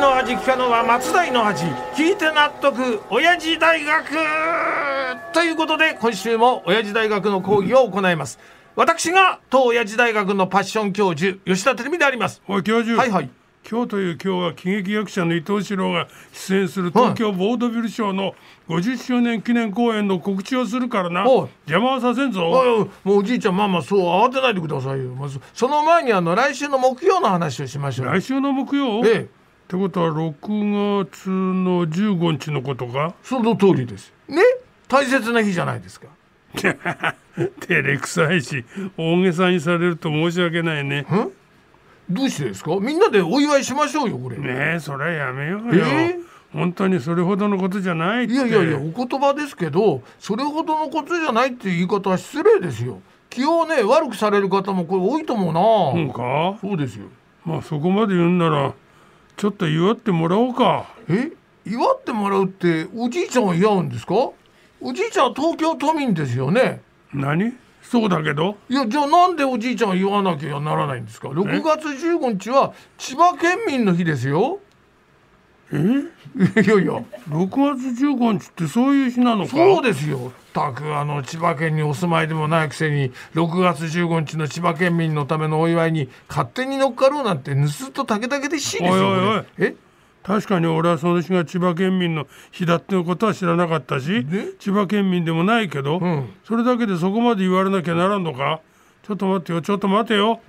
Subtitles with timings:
[0.00, 4.06] の味聞かのは松代の味聞いて納得親父大学！
[5.34, 8.38] ということで今週も親父大学の講義を行います。
[8.76, 12.40] 私が当親父大学のパッション教授吉田照美であります。
[12.48, 12.96] おい教授。
[12.96, 13.28] はいはい。
[13.70, 18.34] 今日という今日は喜劇役者の伊藤四郎が出演する東京ボードビルショーの
[18.68, 21.28] 50周年記念公演の告知をするからな。
[21.28, 22.88] おい邪魔はさせんぞ。
[23.04, 25.14] もうおじいちゃんまあまあそう慌てないでくださいよ。
[25.14, 28.06] まずその前にあの来週の木曜の話をしましょう。
[28.06, 29.39] 来週の木曜、ええ
[29.70, 33.14] ってことは6月の15日のことか？
[33.22, 34.12] その通りです。
[34.26, 34.42] ね？
[34.88, 36.08] 大切な日じゃないですか。
[36.56, 38.64] 照れくさいし
[38.98, 41.06] 大げさにされると申し訳ないね。
[42.10, 42.74] どうしてですか？
[42.80, 46.18] みんなでお祝いしましょうよこれ、ねえそれはやめようよ、え？
[46.52, 53.00] 本当にそれほどのことじゃないいやいやいやお言葉ですけどそれほどのことじゃないっていう言い方は失礼ですよ。
[53.28, 55.52] 気をね悪くされる方もこれ多いと思う
[55.94, 56.58] な、うんか？
[56.60, 57.06] そうですよ。
[57.44, 58.74] まあそこまで言うんなら
[59.40, 60.84] ちょっと祝ってもらおうか。
[61.08, 61.32] え？
[61.64, 64.14] 祝ってもらうっておじいちゃんは祝うんですか？
[64.82, 66.82] おじいちゃんは東京都民ですよね。
[67.14, 67.54] 何？
[67.82, 68.58] そうだけど。
[68.68, 74.58] いやじゃあなんでおじいちゃんは言わなきゃならないんですか？6月15日は千葉県民の日ですよ
[75.72, 75.76] え？
[76.62, 79.50] いやいや6月15日ってそういう日なのか？
[79.50, 80.32] そうですよ。
[80.52, 89.44] たくあの千葉県にお住まいでもないくせに6月15日の千葉県民のためのお祝いに勝手に乗っかろうなんて盗っと竹だけでしいですよおいおいおい。
[89.58, 89.74] え？
[90.22, 96.28] 確かに俺はその日が千葉県民の日だってことは知らなかったしね千葉県民でもないけど、ん。
[96.44, 98.60] それだけでそこまで言われなきゃならんのか？
[99.02, 100.40] ちょっと待ってよちょっと待てよ、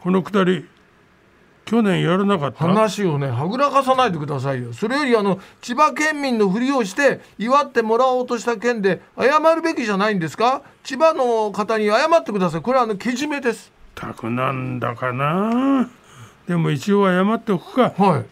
[0.00, 0.66] このくだり
[1.68, 2.66] 去年やらなかった？
[2.66, 4.72] 話をねはぐらかさないでくださいよ。
[4.72, 10.62] それよりあの千葉県民のふりをして祝ってもらおうとした件で謝るべきじゃないんですか？
[10.82, 12.62] 千葉の方に謝ってください。
[12.62, 13.70] これはあのけじめです。
[13.94, 15.90] たくなんだかな。
[16.48, 17.92] でも一応謝っておくか。
[18.02, 18.24] はい。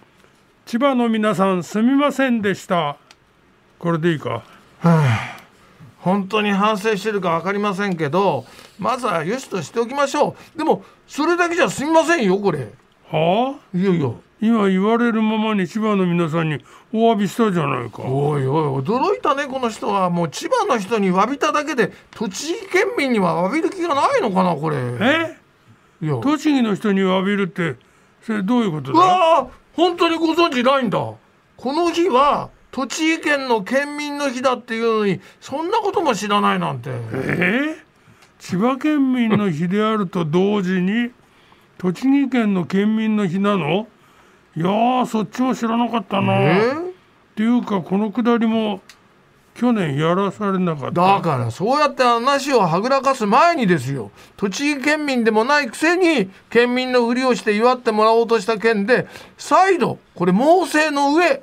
[0.65, 2.97] 千葉の皆さんすみませんでした。
[3.79, 4.45] これでいいか？
[5.99, 8.47] 本当に反省してるか分かりませんけど
[8.79, 10.59] まずはよしとしておきましょう。
[10.59, 12.73] でもそれだけじゃすみませんよこれ
[13.11, 14.11] はいやいや。
[14.39, 16.63] 今言われるままに千葉の皆さんに
[16.93, 18.03] お詫びしたじゃないか。
[18.03, 20.11] おいおい驚いたねこの人は。
[20.11, 24.77] もう千葉の人に詫びただけで栃木県民には詫びる気がないのかなこれ。
[24.77, 25.37] え？
[26.03, 26.17] いや。
[26.19, 27.77] 栃木の人に詫びるって
[28.23, 30.99] それどういうことうだわあ本当にご存知ないんだ。
[30.99, 31.19] こ
[31.73, 36.91] の日は栃木県の県民の日だっていうのにそんなことも知らないなんて。
[36.91, 36.93] え？
[36.93, 37.87] ー
[38.39, 41.11] 千葉県民の日であると同時に
[41.79, 43.89] 栃木県の県民の日なの？
[44.57, 46.73] いやーそっちも知らなかったな、え？
[46.73, 46.75] っ
[47.37, 48.81] ていうかこのくだりも
[49.55, 51.17] 去年やらされなかった。
[51.17, 54.11] だからそうやって話をはぐらかす前にですよ。
[54.37, 61.43] 栃木県民でもないくせに県民のふりをして祝ってもらおうとした件で再度これ猛省の上ね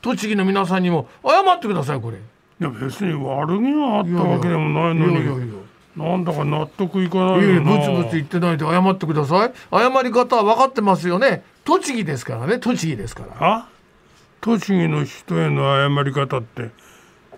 [0.00, 2.16] 栃木の皆さんにも謝ってくださいこれ。
[2.16, 2.20] い
[2.64, 5.67] や別に悪気があったわけでもないのに
[5.98, 7.76] なんだか納得いかないよな。
[7.76, 9.52] ブツブツ言ってないで謝ってください。
[9.72, 11.42] 謝り方は分かってますよね。
[11.64, 12.58] 栃木ですからね。
[12.58, 13.36] 栃木ですから。
[13.40, 13.68] あ？
[14.40, 16.70] 栃木の人への謝り方って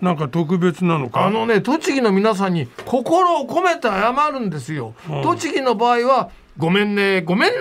[0.03, 1.25] なんか特別なのか？
[1.25, 7.59] あのね栃木の皆さんに心を込めて謝るんですよ、栃木の場合はごめんねごめんね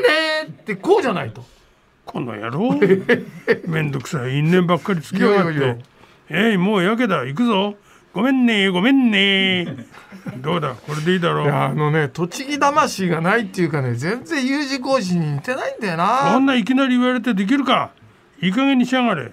[0.50, 1.46] ってこうじゃないと。
[2.06, 2.78] この野郎。
[3.68, 5.58] めんどくさい因縁ばっかりつけやがって。
[5.58, 6.50] いやいやいや。
[6.50, 7.24] えいもうやけだ。
[7.24, 7.76] 行くぞ
[8.14, 9.88] ごめんねごめんね。
[10.42, 16.32] どうだこれでいいだろいうやあのね栃木魂がないっていうかね全然 U 字工事に似てないんだよな。
[16.34, 17.92] こんないきなり言われてできるか。
[18.42, 19.32] いい加減にしやがれ。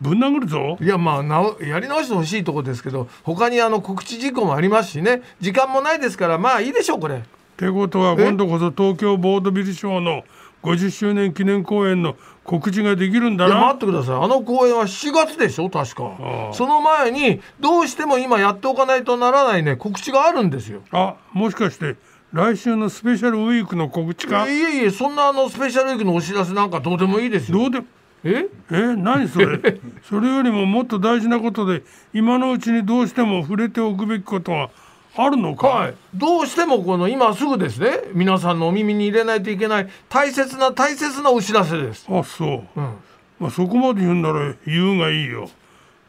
[0.00, 0.78] ぶん殴るぞ。
[0.80, 5.22] いやまあなおやり直してほしいとこですけど他にあの告知事項もありますしね。
[5.40, 7.22] 時間もないですからまあいいでしょうこれ
[7.62, 10.24] ってことは今度こそ東京ボードビルショーの
[10.64, 14.16] 50周年記念公演の告知ができるんだいや待なってください。
[14.16, 15.70] あの公演は7月でしょ？
[15.70, 16.50] 確か。
[16.54, 19.76] その前にどうしても今やっておかないとならないね。
[19.76, 20.82] 告知があるんですよ。
[20.90, 21.94] あもしかして
[22.32, 24.48] 来週のスペシャルウィークの告知か？
[24.48, 27.58] いえいえそんなあのスペシャルウィークのお知らせなんかどうでもいいですよ。
[27.58, 27.82] どうで？
[28.24, 28.46] え？
[28.72, 29.60] え何それ？
[30.02, 31.82] それよりももっと大事なことで
[32.12, 34.70] 今のうちにどうしても触れておくべきことが
[35.16, 35.94] あるのか、はい。
[36.14, 38.00] どうしてもこの今すぐですね。
[38.14, 39.88] 皆さんのお耳に入れないといけない。
[40.08, 42.06] 大切な大切なお知らせです。
[42.08, 42.94] あそう、ん。
[43.38, 45.50] まあ、そこまで言うんなら言うがいいよ。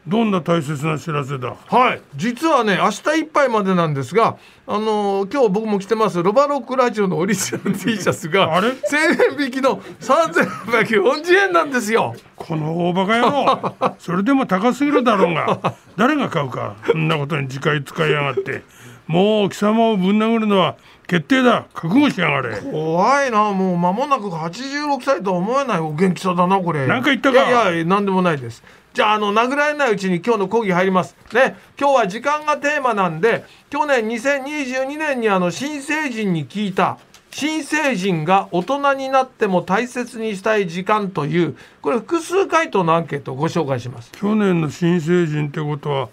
[0.06, 1.54] どんな大切な知らせだ？
[1.66, 2.00] はい。
[2.14, 4.36] 実はね明日いっぱいまでなんですが
[4.66, 12.14] あのー今日僕も着てますロバロックラジオのオリジナル T シャツがあれ？1000円引きの3840円なんですよ。
[12.36, 13.94] この大バカ野郎。
[13.98, 15.74] それでも高すぎるだろうが。
[15.96, 16.76] 誰が買うか。
[16.86, 18.62] そんなことに時間使いやがって
[19.06, 21.66] もう貴様をぶん殴るのは決定だ。
[21.74, 22.60] 覚悟しやがれ。
[22.60, 23.52] 怖いな。
[23.52, 26.86] もう間もなく86歳とは思えないお元気さだなこれ。
[26.86, 27.48] なんか言ったか？
[27.48, 28.62] いやいや何でもないです。
[28.94, 31.16] じゃああの殴られないうちに今日の講義入ります。
[31.34, 31.56] ね。
[31.78, 36.98] 今日は時間がテーマなんで去年2022年にあの新成人に聞いた
[37.30, 44.12] 新成人が大人になっても大切にしたい時間というこれ複数回答のアンケートをご紹介します。
[44.12, 46.08] 去年の新成人ってことは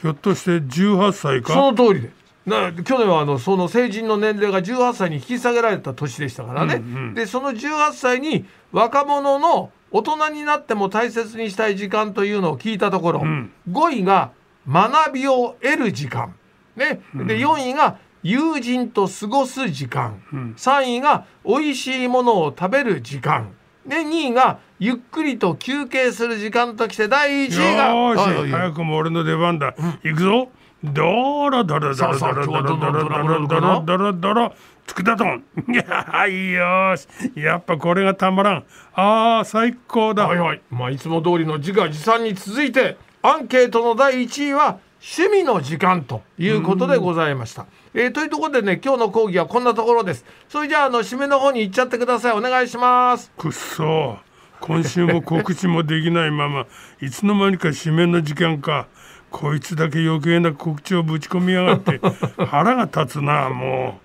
[0.00, 1.52] ひょっとして18歳か？
[1.52, 2.10] その通りで
[2.46, 7.14] な去年はあのその成人の年齢が18歳に引き下げられた年でしたからね、うんうん。
[7.14, 13.52] でその18歳に若者の大人になっても大切にしたい時間というのを聞いたところ、ん。
[13.70, 14.32] 5位が
[14.68, 16.34] 学びを得る時間、
[16.76, 20.22] ね、で4位が友人と過ごす時間、
[20.56, 23.54] 3位が美味しいものを食べる時間。
[23.86, 30.48] で2位がゆっくりと休憩する時間ときて第1位が早くも俺の出番だ、行くぞ
[30.92, 34.54] ドロドロドロドロドロドロドロドロドロドロ
[34.86, 47.66] つくだとんいやいよしやっぱこれがたまらんあー最高だ、はいはい、まあ、いつも通りの自画自賛に続いてアンケートの第1位は趣味の時間ということでございました。
[47.94, 50.24] えーというところでね今日の講義はこんなところです。
[50.48, 53.30] それじゃああの締めの方に行っちゃってくださいお願いします。
[53.36, 54.18] くっそ
[54.60, 56.66] 今週も告知もできないまま
[57.02, 58.88] いつの間にか締めの時間か
[59.34, 62.00] こいつだけ余計な告知をぶち込みやがって
[62.46, 64.00] 腹が立つなも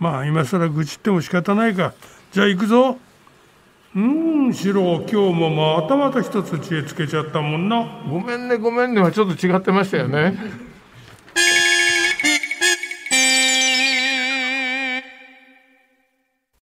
[0.00, 0.02] う。
[0.02, 1.92] まあ今更愚痴っても仕方ないか。
[2.32, 2.98] じゃあ行くぞ。
[3.94, 7.86] うーんシロ今日もまたまた一つ知恵つけちゃったもんな。
[8.10, 10.36] ごめんねごめんねはちょっと違ってましたよね。